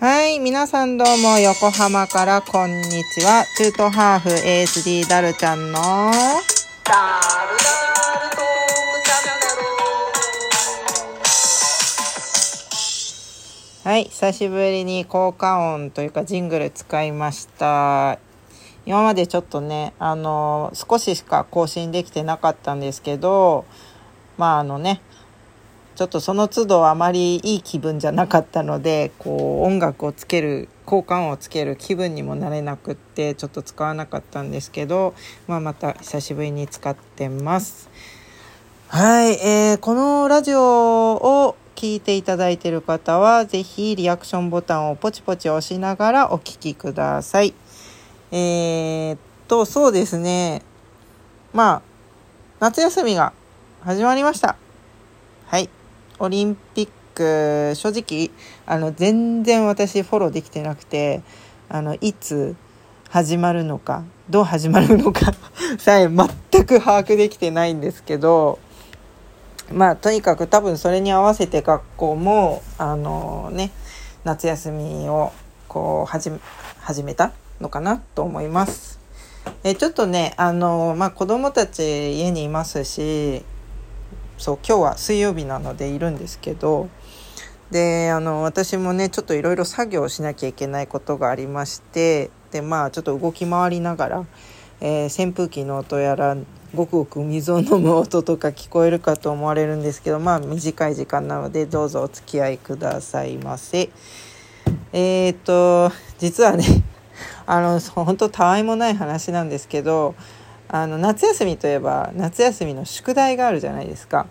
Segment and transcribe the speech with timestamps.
[0.00, 3.44] はい、皆さんどうも横浜からこんにちは。
[3.56, 8.46] トゥートハーフ ASD ダルちゃんのダルダルトー
[9.04, 9.50] チャンネ
[13.82, 18.20] ルはい、久しぶりに効果音というかジングル使いました。
[18.86, 23.64] 今までちょっとね、あの、少ししか更新できてなかったんですけど、
[24.36, 25.00] まああのね、
[25.98, 35.12] ちょっとその都度あまりいい気分じゃなかったので、こう音楽をつける、効果音をつける気分にもなれなくって、ちょっと使わなかったんですけど、
[35.48, 37.90] まあまた久しぶりに使ってます。
[38.86, 47.54] はい、えーこのラジオを聞いていただいている方は、ぜひリアクションボタンをポチポチ押しながらお聞きください。
[48.30, 50.62] えーっと、そうですね。
[51.52, 51.82] まあ、
[52.60, 53.32] 夏休みが
[53.80, 54.54] 始まりました。
[55.46, 55.68] はい。
[56.18, 58.30] オリンピック、正直、
[58.66, 61.22] あの、全然私フォローできてなくて、
[61.68, 62.56] あの、いつ
[63.08, 65.32] 始まるのか、どう始まるのか
[65.78, 66.28] さえ全
[66.66, 68.58] く把握できてないんですけど、
[69.72, 73.70] まあとにかく多分それに合わせて学校もあのね
[74.24, 75.32] 夏休みを
[75.68, 76.38] こう始め
[76.80, 78.98] 始めたのかなと思います。
[79.64, 83.44] えちょっとねあのまあ子供たち家にいますし
[84.38, 86.88] そう今日は水曜日なのでいるんですけど
[87.70, 94.26] であの私もねちょっといろいろ作業しなきゃいけないことがありましてでまあちょっと動き回りながら、
[94.80, 96.36] えー扇風機の音やら
[96.74, 103.90] ごくごく水を飲む音とか聞こえるかと思われるんですけどまあ短い時間なのでどうぞお付き合いくださいませ。
[104.92, 106.64] えー、と実はね
[107.46, 110.14] あの本当たわいもない話なんですけど
[110.68, 114.26] あの夏休みといえば夏休みの宿題があるじゃないですか。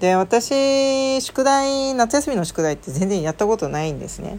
[0.00, 4.38] で私宿題夏休みの宿題って全然やったことないんですね。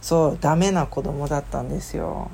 [0.00, 2.30] そうダメな子供だったんですよ。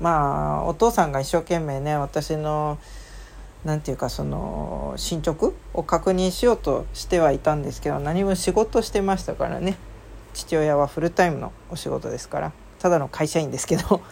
[0.00, 2.78] まあお父さんが一生懸命ね私の
[3.64, 9.76] なんていうかその進捗を確認しようとしてはいたんですけど何も仕事してましたからね
[10.34, 14.02] 父親はフルタイムのお仕事ですからただの会社員ですけど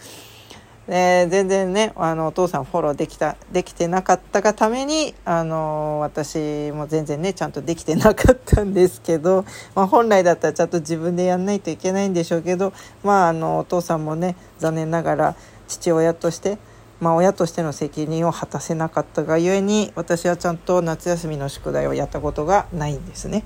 [0.87, 9.45] で全然ねあのお父さんフォローできたできてなかったがためにあの私も全然ねちゃんとできてなかったんですけど、
[9.75, 15.35] まあ、本来だったらちゃんと自分でやんないといけないんでしょうけどまああのお父さんもね残念ながら
[15.67, 16.57] 父親として
[16.99, 23.43] まあ、親としての責任を果たせなかったがゆえに私はちゃんと夏休みの宿題をやったことがないんですね。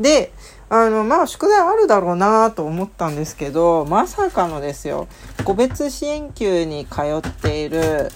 [0.00, 0.32] で
[0.70, 5.08] あのまあ宿題あるだろうなと思ったんですけどまさかのですよ
[5.44, 8.10] 個別支援級に通っている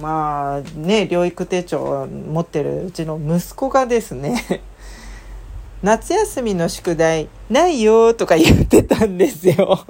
[0.00, 4.62] まあね療育手帳を持ってるうちの息子がですね
[5.82, 9.84] 夏休みの宿題ないよとか言ってたんですよ。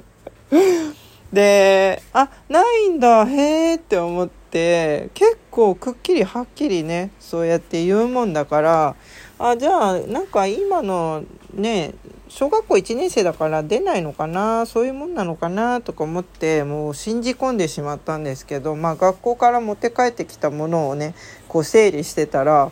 [1.33, 8.95] で、あ、ないんだ、へーって思って、結構くっきりはっきりね、そうやって言うもんだから、
[9.39, 11.23] あ、じゃあ、なんか今の
[11.53, 11.93] ね、
[12.29, 21.15] 小学校1年生だから出ないのかな、そういうもんなのかな、とか思って、もう信じ込んでしまったんですけど、まあ学校から持って帰ってきたものをね、
[21.47, 22.71] こう整理してたら、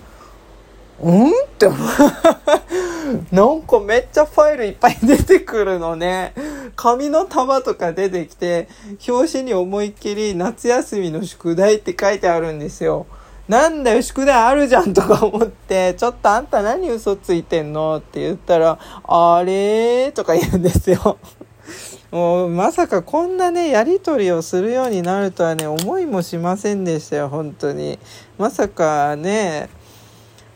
[1.04, 1.30] うん？
[1.30, 1.80] って思う
[3.36, 6.34] なんかめっちゃファイルいっぱい出てくるのね。
[6.76, 8.68] 紙の束とか出てきて、
[9.08, 13.08] 表紙に思いっきり夏休みの宿題って書いてあるんですよ。
[13.52, 21.18] なんだよ、宿題あるじゃんとか思って、 ちょっとあんた何嘘ついてんのって言ったら、あれとか言うんですよ。
[22.12, 28.00] もうまさかこんなね、やりとりをするようになるとはね、思いもしませんでしたよ、本当に。
[28.38, 29.68] まさかね、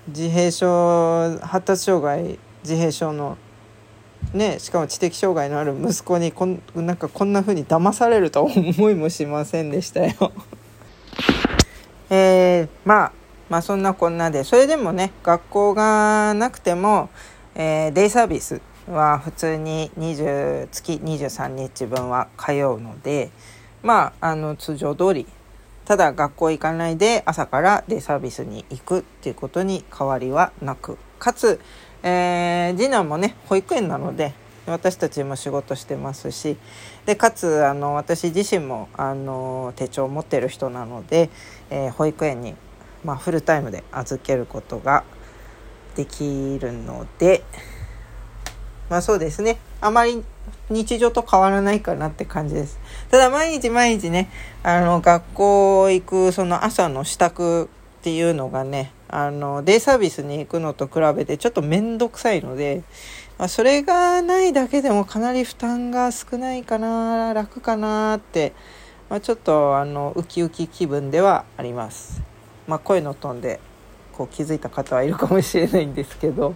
[0.08, 3.38] 自閉症発達障害自閉症の
[4.34, 10.32] ねしかも知的障害のある息子にこんなんかこんな風に騙されるとは思いもしませんでしたよ。
[12.10, 13.12] えー、まあ
[13.50, 17.10] まあそんなこんなでそれでもね学校がなくても、
[17.56, 23.30] えーデイサービスは普通に20月23日分は通うので
[23.82, 25.28] まああの通常通り
[25.86, 31.60] ただ学校行かないで朝からデイサービスに行くっていうことに変わりはなくかつ、
[32.04, 34.34] えー次男もね保育園なので
[34.68, 36.58] 私たちも仕事してますし
[37.06, 41.30] でかつあの私自身もあの手帳を持ってる人なので、
[41.70, 42.56] えー保育園に、
[43.04, 45.04] まあ、フルタイムで預けることが
[45.96, 47.44] できるので
[48.90, 49.58] まあそうですね。
[49.82, 50.24] あまり
[50.70, 52.80] 日常と変わらないかなって感じです。
[53.10, 54.30] ただ毎日毎日ね
[54.64, 57.68] あの学校行くその朝の支度っ
[58.04, 62.84] ていうのがねあのデイサービスに行くのと比べてちょっと面倒くさいので
[63.38, 68.54] まあ、それがないだけでもかなり負担が少ないかな楽かなって、
[69.10, 72.22] まあ、ちょっとあのウキウキ気分ではあります。
[72.68, 73.60] まあ、声のトーンで
[74.14, 76.56] こう気づいた方はいるかもしれないんですけど。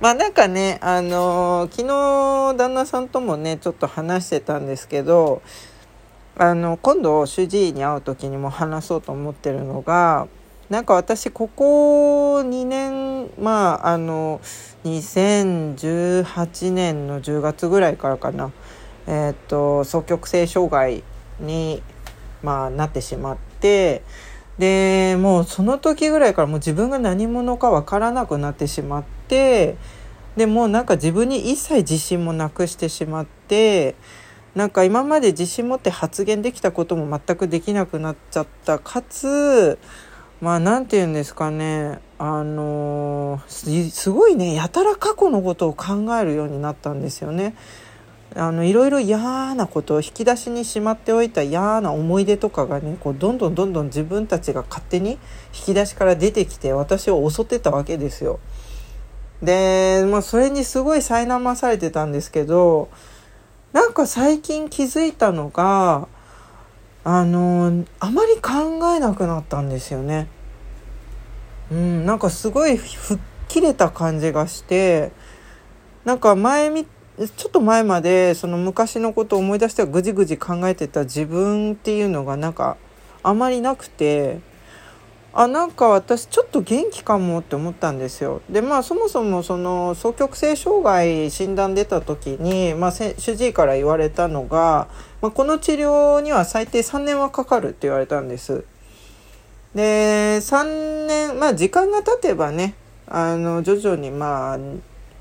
[0.00, 5.40] まあなんかね、あの、昨日旦那さんともねちょっと話してたんですけど
[6.36, 10.26] あの今度主治医に会う時にも話そうと思ってるのが
[10.74, 14.40] なんか私ここ2年まああの
[14.82, 18.50] 2018年の10月ぐらいからかな。
[19.06, 21.04] えっ、と双極性障害
[21.38, 21.80] に、
[22.42, 24.02] まあ、なってしまって
[24.58, 29.76] でもうその時ぐらいからもう自分が何者か分からなくなってしまって
[30.36, 33.94] でもうなんか自分に一切自信もなくしてしまって
[34.56, 38.80] なんか今まで自信持って発言できたことも全くできなくなっちゃった。
[38.80, 39.78] かつ
[40.40, 47.54] まあ何て言うんですかねあのすごいねやたら過去のことを考えるようになったんですよね。
[48.36, 55.18] あのいろいろ嫌なことを引き出しにしまっておいた嫌な思い出とかがねこうどんどんどんどん自分たちが勝手に引
[55.66, 58.40] き出しから出てきて私を襲ってたわけですよ。
[59.40, 62.88] で、まあ、それにすごい苛まされてたんですけど
[63.72, 66.08] なんか最近気づいたのが
[67.04, 70.26] あのあまり考えなくなったんですよね。
[71.70, 73.18] うん、なんかすごい吹っ
[73.48, 75.12] 切れた感じがして
[76.04, 82.76] なんか前みちょっと前までその昔のことを思い出してはぐじぐじ考えてた自分っていうのがなんか
[83.22, 84.40] あまりなくて
[85.36, 88.40] あなんか私ちょっと元気かもって思ったんですよ。
[88.48, 94.86] でまあそもそもその双極性障害診断出た時に、まあ、主治医から言われたのが、
[95.20, 98.64] まあ、この治療には最低3年はかかるって言われたんです。
[99.74, 102.74] で3年まあ時間が経てばね
[103.08, 104.58] あの徐々にまあ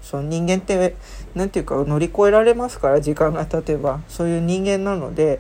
[0.04, 0.96] その人間って
[1.34, 5.40] 何て言うか乗り越えられますから時間が経てばそういう人間なので。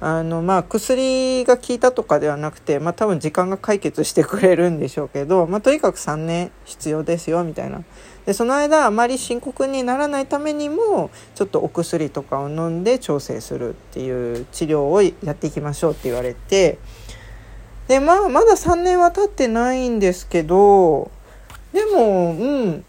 [0.00, 7.82] あのまあ薬が効いたとかではなくて、まあ、多分時間が解決してくれるんでしょうけど、まあ、とにかく3年必要ですよみたいな。
[8.26, 16.78] でその間あまり深刻にならないためにもちょっとお薬とかを飲んで調整するっていう治療をやっていきましょうって言われて。
[17.88, 21.10] でまあまだ3年は経ってないんですけど
[21.72, 22.84] でもうん。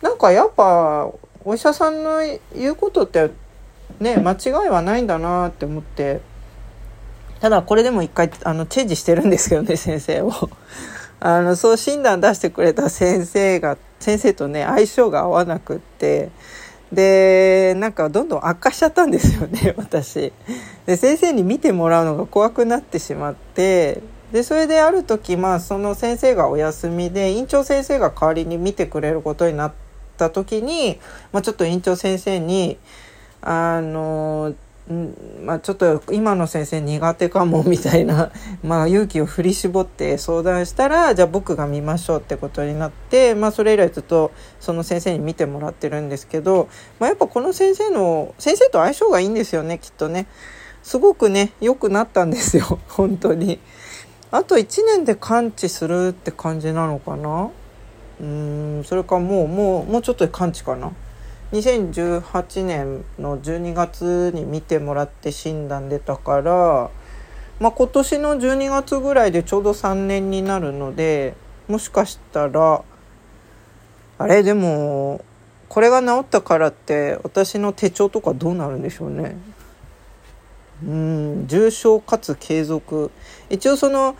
[0.00, 1.10] なんかやっぱ
[1.44, 2.20] お医者さんの
[2.54, 3.30] 言うことって
[4.00, 6.20] ね間違いはないんだなって思って。
[7.40, 10.32] ただこれでも一回あのチェンジしてるんですけどね先生を。
[11.18, 16.30] あのそう診断出してくれた先生が先生とね相性が合わなくって。
[16.92, 20.32] でなんかどんどん悪化しちゃったんですよね 私。
[20.86, 24.00] で先生に見てもらうのが怖くなってしまって。
[24.32, 29.72] でそれである時まあその先生がお休みで院長先生が代わりに見てくれることになっ
[30.16, 30.98] た時に、
[31.32, 32.78] まあ、ちょっと院長先生に
[33.42, 34.54] あの
[35.44, 38.32] まあ、ちょっと今の先生苦手かもみたいな、
[38.64, 46.68] まあ、勇気を振り絞って相談したらじゃあ僕が見ましょうってことになって、まあ、それ以来ずっとその先生に見てもらってるんですけど、
[46.98, 50.26] まあ、やっぱこの先生の先生と相性がいいんですよねきっとね。
[50.82, 53.60] すごくね良くなったんですよ 本当に。
[54.32, 57.50] あと1年で完治するって感じなのかな？
[58.20, 60.90] うんそれかもうもうもうちょっとで完治かな。
[61.52, 66.90] 2018年の12月に見てもらって診断出たから、
[67.60, 71.34] まあ、今年の12月ぐらいでちょうど3年になるので
[71.68, 72.82] もしかしたら
[74.18, 74.42] あれ？
[74.42, 75.24] でも
[75.68, 79.36] これが治ったからって私の手帳とかどうなるんでしょうね。
[80.84, 83.10] うん重症かつ継続
[83.50, 84.16] 一応その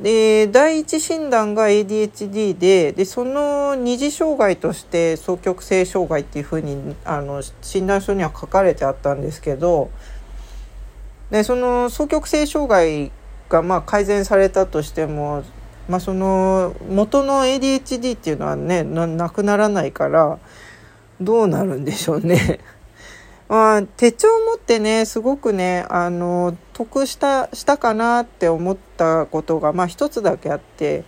[0.00, 9.90] で第一診断が ADHD ででその二次障害として双極性障害っていうふうにあの診断書には書かれてあったんですけど
[11.30, 13.12] でその双極性障害
[13.50, 15.44] がまあ改善されたとしても、
[15.86, 20.38] まあ、その元の ADHD っていうのはねなくならないから
[21.20, 22.60] どうなるんでしょうね。
[23.48, 31.04] まあ、手帳を持ってねすごくねあの得したしたかなって思ったことが、まあ、一つだけあって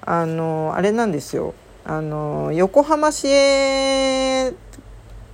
[0.00, 1.52] あのあれなんですよ。
[1.84, 4.54] あの横浜市営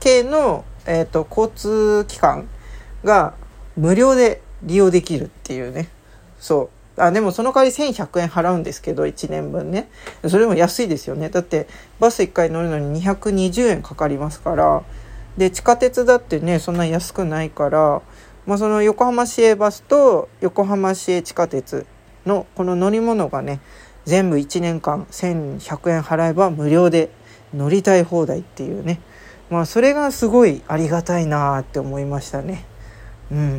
[0.01, 2.49] 系の、えーと、交通機関
[3.05, 3.35] が
[3.77, 5.89] 無料で利用できるっていうね。
[6.41, 7.01] そう。
[7.01, 9.89] あでもその代わり1100円払うんですけど1年分ね。
[10.29, 11.29] それも安いですよね。
[11.29, 11.69] だって
[12.01, 14.83] バス1回乗るのに220円かかりますから。
[15.37, 18.03] で地下鉄だってねそんな安くないから、
[18.47, 21.85] まあ、その横浜市営バスと横浜市営地下鉄
[22.25, 23.61] のこの乗り物がね
[24.05, 27.11] 全部1年間1100円払えば無料で
[27.53, 29.01] 乗りたい放題っていうね。
[29.51, 32.65] まあそれがすごいありがたいなって思いましたね。
[33.33, 33.59] うん。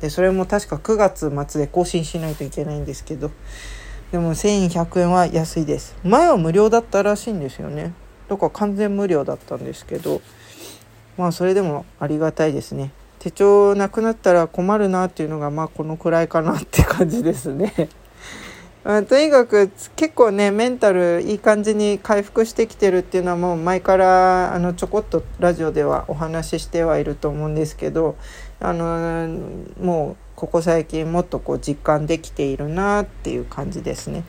[0.00, 3.30] でそれも確か9月末で更新しないといけないんですけど。
[4.12, 5.96] でも1100円は安いです。
[6.04, 7.92] 前は無料だったらしいんですよね。
[8.28, 10.20] だか完全無料だったんですけど。
[11.16, 12.92] まあそれでもありがたいですね。
[13.26, 17.88] 手帳なくなったら困るなっていうのがまあこのくらいかなって感じですね
[18.84, 28.14] ま あ、とにかく結構ねメンタルいい感じに回復してきてるっていうのはもう前からあのちょこっとラジオではお話ししてはいると思うんですけど
[28.60, 29.28] あの
[29.80, 34.22] もうここ最近もっとこう実感できているなっていう感じですね。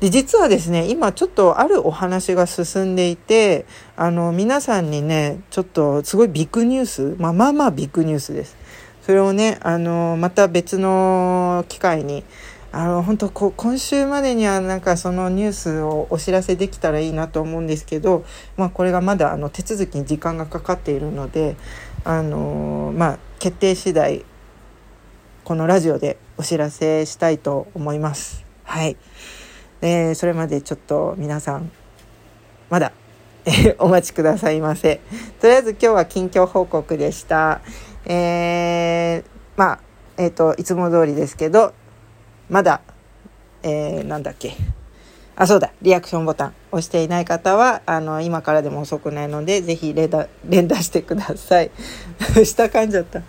[0.00, 8.56] で実はですね今ちょっとあるお話が進んでいてあの皆さんにねちょっとすごいビッグニュース、まあ、まあまあビッグニュースです。
[9.02, 12.24] それをねあのまた別の機会に
[12.70, 18.24] あの本当こ今週までにはなんかそのニュースをお知らせできたらいいなと思うんですけど、
[18.58, 21.56] まあ、これがまだあの手続きに時間がかかっているので
[22.04, 24.24] あのまあ決定次第
[25.44, 28.44] このラジオでお知らせしたいと思います。
[28.64, 28.98] はい。
[29.80, 31.70] で、それまでちょっと皆さん、
[32.70, 32.92] まだ、
[33.44, 35.00] え お待ちくださいませ。
[35.40, 37.60] とりあえず今日は近況報告でした。
[38.04, 39.78] えー、まあ、
[40.16, 41.72] えっ、ー、と、いつも通りですけど、
[42.50, 42.80] まだ、
[43.62, 44.54] えー、なんだっけ。
[45.40, 51.70] あ、そうだ、リアクションボタン押していない方は、あの、今からでも遅くないので、ぜひ連打、 連打してください。
[52.44, 53.22] 下噛んじゃった。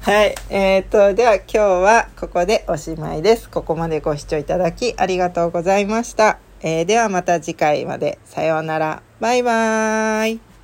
[0.00, 0.34] はい。
[0.50, 3.48] えー、っと、では今日はここでおしまいです。
[3.48, 6.38] ここまでご視聴いただきありがとうございました。
[6.60, 8.18] えー、ではまた次回まで。
[8.26, 9.02] さようなら。
[9.18, 10.55] バイバーイ。